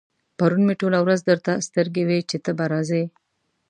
پرون 0.37 0.61
مې 0.67 0.75
ټوله 0.81 0.99
ورځ 1.05 1.19
درته 1.29 1.51
سترګې 1.67 2.03
وې 2.05 2.19
چې 2.29 2.37
ته 2.43 2.51
به 2.57 2.65
راځې. 2.73 3.03